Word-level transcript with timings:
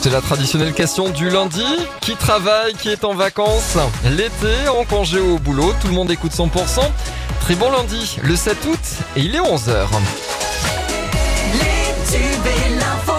C'est 0.00 0.10
la 0.10 0.20
traditionnelle 0.20 0.72
question 0.72 1.10
du 1.10 1.28
lundi. 1.28 1.64
Qui 2.00 2.16
travaille, 2.16 2.74
qui 2.74 2.88
est 2.88 3.04
en 3.04 3.14
vacances? 3.14 3.76
L'été, 4.04 4.68
en 4.68 4.84
congé 4.84 5.20
ou 5.20 5.34
au 5.34 5.38
boulot, 5.38 5.74
tout 5.80 5.88
le 5.88 5.94
monde 5.94 6.10
écoute 6.10 6.32
100%. 6.32 6.80
Très 7.40 7.54
bon 7.56 7.70
lundi, 7.70 8.16
le 8.22 8.36
7 8.36 8.56
août, 8.66 8.78
et 9.16 9.20
il 9.20 9.34
est 9.34 9.40
11h. 9.40 9.86
Les 11.52 12.10
tubes 12.10 12.46
et 12.46 12.70
l'info, 12.76 13.12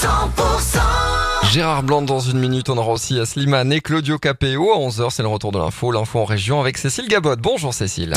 100%. 0.00 1.50
Gérard 1.50 1.84
Blanc 1.84 2.02
dans 2.02 2.20
une 2.20 2.38
minute, 2.38 2.68
on 2.68 2.76
aura 2.76 2.92
aussi 2.92 3.24
Slimane 3.24 3.72
et 3.72 3.80
Claudio 3.80 4.18
Capéo. 4.18 4.72
À 4.72 4.78
11h, 4.78 5.10
c'est 5.10 5.22
le 5.22 5.28
retour 5.28 5.52
de 5.52 5.58
l'info, 5.58 5.92
l'info 5.92 6.18
en 6.18 6.24
région 6.24 6.60
avec 6.60 6.76
Cécile 6.76 7.08
Gabot. 7.08 7.36
Bonjour 7.36 7.72
Cécile. 7.72 8.14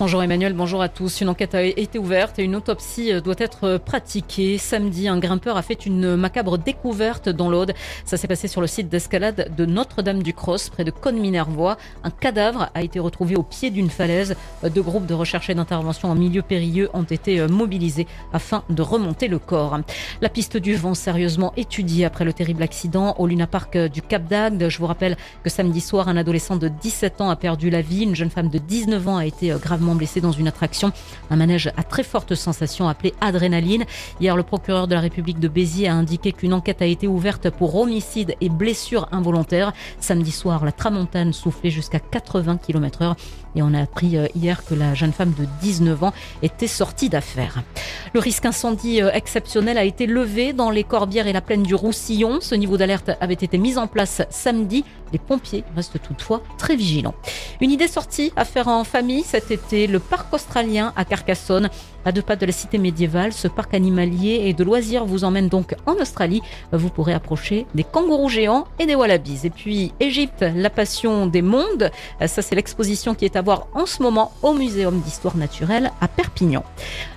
Bonjour 0.00 0.22
Emmanuel, 0.22 0.54
bonjour 0.54 0.80
à 0.80 0.88
tous. 0.88 1.20
Une 1.20 1.28
enquête 1.28 1.54
a 1.54 1.62
été 1.62 1.98
ouverte 1.98 2.38
et 2.38 2.42
une 2.42 2.56
autopsie 2.56 3.12
doit 3.20 3.34
être 3.36 3.76
pratiquée. 3.76 4.56
Samedi, 4.56 5.08
un 5.08 5.18
grimpeur 5.18 5.58
a 5.58 5.62
fait 5.62 5.84
une 5.84 6.16
macabre 6.16 6.56
découverte 6.56 7.28
dans 7.28 7.50
l'Aude. 7.50 7.74
Ça 8.06 8.16
s'est 8.16 8.26
passé 8.26 8.48
sur 8.48 8.62
le 8.62 8.66
site 8.66 8.88
d'escalade 8.88 9.54
de 9.54 9.66
Notre-Dame-du-Cross, 9.66 10.70
près 10.70 10.84
de 10.84 10.90
Cône-Minervois. 10.90 11.76
Un 12.02 12.08
cadavre 12.08 12.70
a 12.72 12.82
été 12.82 12.98
retrouvé 12.98 13.36
au 13.36 13.42
pied 13.42 13.70
d'une 13.70 13.90
falaise. 13.90 14.36
Deux 14.74 14.80
groupes 14.80 15.04
de 15.04 15.12
recherche 15.12 15.50
et 15.50 15.54
d'intervention 15.54 16.10
en 16.10 16.14
milieu 16.14 16.40
périlleux 16.40 16.88
ont 16.94 17.02
été 17.02 17.46
mobilisés 17.46 18.06
afin 18.32 18.64
de 18.70 18.80
remonter 18.80 19.28
le 19.28 19.38
corps. 19.38 19.80
La 20.22 20.30
piste 20.30 20.56
du 20.56 20.76
vent 20.76 20.94
sérieusement 20.94 21.52
étudiée 21.58 22.06
après 22.06 22.24
le 22.24 22.32
terrible 22.32 22.62
accident 22.62 23.16
au 23.18 23.26
Luna 23.26 23.46
Park 23.46 23.76
du 23.76 24.00
Cap 24.00 24.26
d'Agde. 24.26 24.66
Je 24.66 24.78
vous 24.78 24.86
rappelle 24.86 25.18
que 25.44 25.50
samedi 25.50 25.82
soir, 25.82 26.08
un 26.08 26.16
adolescent 26.16 26.56
de 26.56 26.68
17 26.68 27.20
ans 27.20 27.28
a 27.28 27.36
perdu 27.36 27.68
la 27.68 27.82
vie. 27.82 28.04
Une 28.04 28.16
jeune 28.16 28.30
femme 28.30 28.48
de 28.48 28.56
19 28.56 29.06
ans 29.06 29.18
a 29.18 29.26
été 29.26 29.50
gravement 29.60 29.89
blessé 29.94 30.20
dans 30.20 30.32
une 30.32 30.48
attraction. 30.48 30.92
Un 31.30 31.36
manège 31.36 31.70
à 31.76 31.82
très 31.82 32.02
forte 32.02 32.34
sensation 32.34 32.88
appelé 32.88 33.14
adrénaline. 33.20 33.84
Hier, 34.20 34.36
le 34.36 34.42
procureur 34.42 34.88
de 34.88 34.94
la 34.94 35.00
République 35.00 35.40
de 35.40 35.48
Béziers 35.48 35.88
a 35.88 35.94
indiqué 35.94 36.32
qu'une 36.32 36.52
enquête 36.52 36.82
a 36.82 36.86
été 36.86 37.06
ouverte 37.06 37.50
pour 37.50 37.74
homicide 37.76 38.34
et 38.40 38.48
blessure 38.48 39.08
involontaire. 39.12 39.72
Samedi 40.00 40.32
soir, 40.32 40.64
la 40.64 40.72
tramontane 40.72 41.32
soufflait 41.32 41.70
jusqu'à 41.70 42.00
80 42.00 42.58
km 42.58 43.02
heure 43.02 43.16
et 43.56 43.62
on 43.62 43.74
a 43.74 43.80
appris 43.80 44.16
euh, 44.16 44.26
hier 44.34 44.64
que 44.64 44.74
la 44.74 44.94
jeune 44.94 45.12
femme 45.12 45.32
de 45.36 45.46
19 45.62 46.04
ans 46.04 46.12
était 46.42 46.66
sortie 46.66 47.08
d'affaires. 47.08 47.62
Le 48.14 48.20
risque 48.20 48.46
incendie 48.46 49.02
euh, 49.02 49.10
exceptionnel 49.12 49.78
a 49.78 49.84
été 49.84 50.06
levé 50.06 50.52
dans 50.52 50.70
les 50.70 50.84
Corbières 50.84 51.26
et 51.26 51.32
la 51.32 51.40
plaine 51.40 51.62
du 51.62 51.74
Roussillon. 51.74 52.38
Ce 52.40 52.54
niveau 52.54 52.76
d'alerte 52.76 53.10
avait 53.20 53.34
été 53.34 53.58
mis 53.58 53.78
en 53.78 53.86
place 53.86 54.22
samedi. 54.30 54.84
Les 55.12 55.18
pompiers 55.18 55.64
restent 55.74 56.00
toutefois 56.00 56.42
très 56.58 56.76
vigilants. 56.76 57.14
Une 57.60 57.70
idée 57.70 57.88
sortie 57.88 58.32
à 58.36 58.44
faire 58.44 58.68
en 58.68 58.84
famille 58.84 59.24
cet 59.24 59.50
été, 59.50 59.79
le 59.86 59.98
parc 59.98 60.32
australien 60.32 60.92
à 60.96 61.04
Carcassonne. 61.04 61.70
À 62.04 62.12
deux 62.12 62.22
pas 62.22 62.36
de 62.36 62.46
la 62.46 62.52
cité 62.52 62.78
médiévale, 62.78 63.32
ce 63.32 63.46
parc 63.46 63.74
animalier 63.74 64.42
et 64.46 64.54
de 64.54 64.64
loisirs 64.64 65.04
vous 65.04 65.24
emmène 65.24 65.48
donc 65.48 65.74
en 65.84 65.92
Australie. 65.94 66.40
Vous 66.72 66.88
pourrez 66.88 67.12
approcher 67.12 67.66
des 67.74 67.84
kangourous 67.84 68.30
géants 68.30 68.66
et 68.78 68.86
des 68.86 68.94
wallabies. 68.94 69.40
Et 69.44 69.50
puis 69.50 69.92
Égypte, 70.00 70.44
la 70.54 70.70
passion 70.70 71.26
des 71.26 71.42
mondes. 71.42 71.90
Ça 72.26 72.40
c'est 72.40 72.54
l'exposition 72.54 73.14
qui 73.14 73.26
est 73.26 73.36
à 73.36 73.42
voir 73.42 73.66
en 73.74 73.84
ce 73.84 74.02
moment 74.02 74.32
au 74.42 74.54
Muséum 74.54 75.00
d'histoire 75.00 75.36
naturelle 75.36 75.90
à 76.00 76.08
Perpignan. 76.08 76.64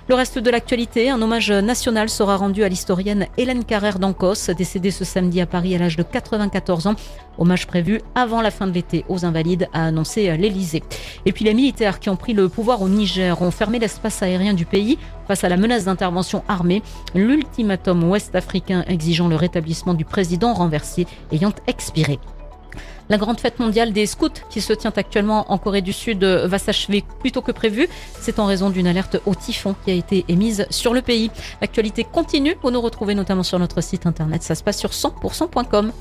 Le 0.06 0.14
reste 0.14 0.38
de 0.38 0.50
l'actualité, 0.50 1.08
un 1.08 1.22
hommage 1.22 1.50
national 1.50 2.10
sera 2.10 2.36
rendu 2.36 2.62
à 2.62 2.68
l'historienne 2.68 3.26
Hélène 3.38 3.64
Carrère 3.64 3.98
d'Ancos, 3.98 4.50
décédée 4.54 4.90
ce 4.90 5.02
samedi 5.02 5.40
à 5.40 5.46
Paris 5.46 5.74
à 5.74 5.78
l'âge 5.78 5.96
de 5.96 6.02
94 6.02 6.88
ans. 6.88 6.94
Hommage 7.38 7.66
prévu 7.66 8.02
avant 8.14 8.42
la 8.42 8.50
fin 8.50 8.66
de 8.66 8.72
l'été 8.72 9.06
aux 9.08 9.24
Invalides, 9.24 9.66
a 9.72 9.86
annoncé 9.86 10.36
l'Élysée. 10.36 10.82
Et 11.24 11.32
puis 11.32 11.46
les 11.46 11.54
militaires 11.54 12.00
qui 12.00 12.10
ont 12.10 12.16
pris 12.16 12.34
le 12.34 12.50
pouvoir 12.54 12.82
au 12.82 12.88
Niger 12.88 13.40
ont 13.42 13.50
fermé 13.50 13.78
l'espace 13.78 14.22
aérien 14.22 14.54
du 14.54 14.64
pays 14.64 14.98
face 15.26 15.44
à 15.44 15.48
la 15.48 15.56
menace 15.56 15.84
d'intervention 15.84 16.42
armée, 16.48 16.82
l'ultimatum 17.14 18.04
ouest-africain 18.04 18.84
exigeant 18.86 19.28
le 19.28 19.36
rétablissement 19.36 19.94
du 19.94 20.04
président 20.04 20.54
renversé 20.54 21.06
ayant 21.32 21.52
expiré. 21.66 22.18
La 23.10 23.18
grande 23.18 23.38
fête 23.38 23.58
mondiale 23.58 23.92
des 23.92 24.06
scouts 24.06 24.28
qui 24.48 24.60
se 24.62 24.72
tient 24.72 24.92
actuellement 24.96 25.52
en 25.52 25.58
Corée 25.58 25.82
du 25.82 25.92
Sud 25.92 26.24
va 26.24 26.58
s'achever 26.58 27.04
plus 27.20 27.32
tôt 27.32 27.42
que 27.42 27.52
prévu. 27.52 27.86
C'est 28.18 28.38
en 28.38 28.46
raison 28.46 28.70
d'une 28.70 28.86
alerte 28.86 29.18
au 29.26 29.34
typhon 29.34 29.74
qui 29.84 29.90
a 29.90 29.94
été 29.94 30.24
émise 30.28 30.66
sur 30.70 30.94
le 30.94 31.02
pays. 31.02 31.30
L'actualité 31.60 32.04
continue. 32.04 32.56
Vous 32.62 32.70
nous 32.70 32.80
retrouvez 32.80 33.14
notamment 33.14 33.42
sur 33.42 33.58
notre 33.58 33.82
site 33.82 34.06
internet. 34.06 34.42
Ça 34.42 34.54
se 34.54 34.62
passe 34.62 34.78
sur 34.78 34.90
100%.com. 34.90 35.92